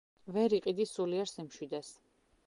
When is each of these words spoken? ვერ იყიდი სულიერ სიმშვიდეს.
ვერ 0.35 0.53
იყიდი 0.57 0.87
სულიერ 0.91 1.29
სიმშვიდეს. 1.33 1.93